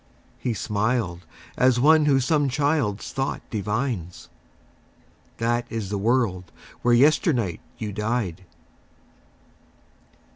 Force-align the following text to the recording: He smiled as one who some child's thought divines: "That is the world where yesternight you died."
He 0.39 0.55
smiled 0.55 1.27
as 1.55 1.79
one 1.79 2.05
who 2.07 2.19
some 2.19 2.49
child's 2.49 3.11
thought 3.13 3.43
divines: 3.51 4.29
"That 5.37 5.67
is 5.69 5.89
the 5.91 5.97
world 5.99 6.51
where 6.81 6.95
yesternight 6.95 7.59
you 7.77 7.93
died." 7.93 8.43